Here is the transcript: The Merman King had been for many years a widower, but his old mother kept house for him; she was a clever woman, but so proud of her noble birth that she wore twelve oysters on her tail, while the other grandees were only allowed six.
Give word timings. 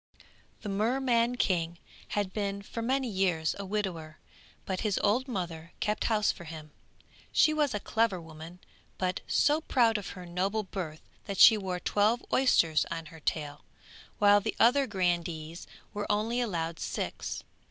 The 0.63 0.69
Merman 0.69 1.35
King 1.35 1.77
had 2.17 2.33
been 2.33 2.63
for 2.63 2.81
many 2.81 3.07
years 3.07 3.53
a 3.59 3.65
widower, 3.65 4.17
but 4.65 4.79
his 4.79 4.99
old 5.03 5.27
mother 5.27 5.73
kept 5.79 6.05
house 6.05 6.31
for 6.31 6.45
him; 6.45 6.71
she 7.31 7.53
was 7.53 7.75
a 7.75 7.79
clever 7.79 8.19
woman, 8.19 8.57
but 8.97 9.21
so 9.27 9.61
proud 9.61 9.99
of 9.99 10.09
her 10.17 10.25
noble 10.25 10.63
birth 10.63 11.01
that 11.25 11.37
she 11.37 11.55
wore 11.55 11.79
twelve 11.79 12.25
oysters 12.33 12.83
on 12.89 13.05
her 13.13 13.19
tail, 13.19 13.63
while 14.17 14.41
the 14.41 14.55
other 14.59 14.87
grandees 14.87 15.67
were 15.93 16.11
only 16.11 16.41
allowed 16.41 16.79
six. 16.79 17.43